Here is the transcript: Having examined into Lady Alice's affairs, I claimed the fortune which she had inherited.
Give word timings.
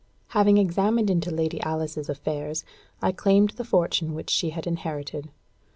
Having 0.29 0.57
examined 0.57 1.11
into 1.11 1.29
Lady 1.29 1.61
Alice's 1.61 2.09
affairs, 2.09 2.63
I 3.03 3.11
claimed 3.11 3.51
the 3.51 3.63
fortune 3.63 4.15
which 4.15 4.31
she 4.31 4.49
had 4.49 4.65
inherited. 4.65 5.29